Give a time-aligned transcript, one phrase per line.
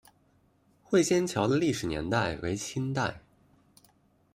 [0.81, 3.21] 会仙桥的历史年代为清代。